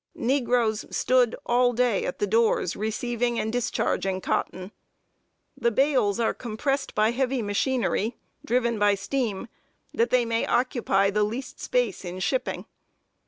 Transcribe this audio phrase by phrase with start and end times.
[0.15, 4.71] Negroes stood all day at the doors receiving and discharging cotton.
[5.55, 9.47] The bales are compressed by heavy machinery, driven by steam,
[9.93, 12.65] that they may occupy the least space in shipping.